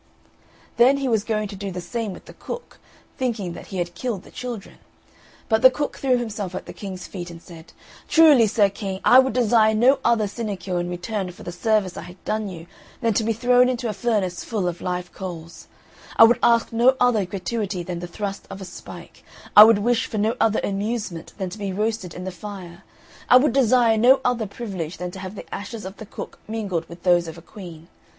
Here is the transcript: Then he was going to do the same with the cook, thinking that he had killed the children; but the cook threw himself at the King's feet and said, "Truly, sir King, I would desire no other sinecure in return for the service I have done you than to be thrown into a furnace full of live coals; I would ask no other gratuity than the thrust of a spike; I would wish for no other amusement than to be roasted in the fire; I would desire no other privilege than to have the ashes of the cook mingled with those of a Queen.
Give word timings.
Then 0.77 0.97
he 0.97 1.07
was 1.07 1.23
going 1.23 1.47
to 1.49 1.55
do 1.55 1.69
the 1.69 1.79
same 1.79 2.11
with 2.11 2.25
the 2.25 2.33
cook, 2.33 2.79
thinking 3.19 3.53
that 3.53 3.67
he 3.67 3.77
had 3.77 3.93
killed 3.93 4.23
the 4.23 4.31
children; 4.31 4.79
but 5.47 5.61
the 5.61 5.69
cook 5.69 5.97
threw 5.97 6.17
himself 6.17 6.55
at 6.55 6.65
the 6.65 6.73
King's 6.73 7.05
feet 7.05 7.29
and 7.29 7.39
said, 7.39 7.71
"Truly, 8.07 8.47
sir 8.47 8.67
King, 8.67 8.99
I 9.05 9.19
would 9.19 9.33
desire 9.33 9.75
no 9.75 9.99
other 10.03 10.25
sinecure 10.27 10.79
in 10.79 10.89
return 10.89 11.31
for 11.31 11.43
the 11.43 11.51
service 11.51 11.97
I 11.97 12.01
have 12.01 12.25
done 12.25 12.49
you 12.49 12.65
than 12.99 13.13
to 13.13 13.23
be 13.23 13.31
thrown 13.31 13.69
into 13.69 13.89
a 13.89 13.93
furnace 13.93 14.43
full 14.43 14.67
of 14.67 14.81
live 14.81 15.11
coals; 15.13 15.67
I 16.17 16.23
would 16.23 16.39
ask 16.41 16.73
no 16.73 16.95
other 16.99 17.23
gratuity 17.23 17.83
than 17.83 17.99
the 17.99 18.07
thrust 18.07 18.47
of 18.49 18.59
a 18.59 18.65
spike; 18.65 19.23
I 19.55 19.63
would 19.63 19.77
wish 19.77 20.07
for 20.07 20.17
no 20.17 20.35
other 20.41 20.61
amusement 20.63 21.33
than 21.37 21.51
to 21.51 21.59
be 21.59 21.71
roasted 21.71 22.15
in 22.15 22.23
the 22.23 22.31
fire; 22.31 22.83
I 23.29 23.37
would 23.37 23.53
desire 23.53 23.99
no 23.99 24.19
other 24.25 24.47
privilege 24.47 24.97
than 24.97 25.11
to 25.11 25.19
have 25.19 25.35
the 25.35 25.45
ashes 25.53 25.85
of 25.85 25.97
the 25.97 26.07
cook 26.07 26.39
mingled 26.47 26.89
with 26.89 27.03
those 27.03 27.27
of 27.27 27.37
a 27.37 27.43
Queen. 27.43 27.87